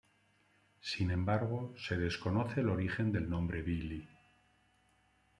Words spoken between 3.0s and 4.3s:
del nombre "Billy".